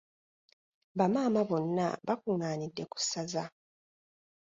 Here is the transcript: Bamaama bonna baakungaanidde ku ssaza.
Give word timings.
Bamaama 0.97 1.41
bonna 1.49 1.85
baakungaanidde 2.05 2.83
ku 2.91 2.97
ssaza. 3.01 3.43